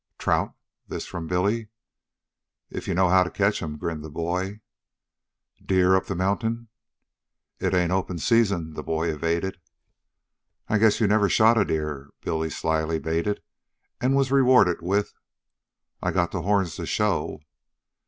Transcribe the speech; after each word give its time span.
"Trout?" 0.17 0.55
this 0.87 1.05
from 1.05 1.27
Billy. 1.27 1.67
"If 2.71 2.87
you 2.87 2.95
know 2.95 3.09
how 3.09 3.23
to 3.23 3.29
catch 3.29 3.61
'em," 3.61 3.77
grinned 3.77 4.03
the 4.03 4.09
boy. 4.09 4.61
"Deer 5.63 5.95
up 5.95 6.07
the 6.07 6.15
mountain?" 6.15 6.69
"It 7.59 7.75
ain't 7.75 7.91
open 7.91 8.17
season," 8.17 8.73
the 8.73 8.81
boy 8.81 9.13
evaded. 9.13 9.59
"I 10.67 10.79
guess 10.79 10.99
you 11.01 11.05
never 11.07 11.29
shot 11.29 11.55
a 11.59 11.65
deer," 11.65 12.09
Billy 12.23 12.49
slyly 12.49 12.97
baited, 12.97 13.43
and 13.99 14.15
was 14.15 14.31
rewarded 14.31 14.81
with: 14.81 15.13
"I 16.01 16.09
got 16.09 16.31
the 16.31 16.41
horns 16.41 16.75
to 16.77 16.87
show." 16.87 17.39